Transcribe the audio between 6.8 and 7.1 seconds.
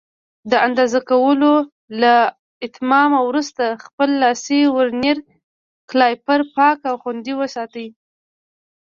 او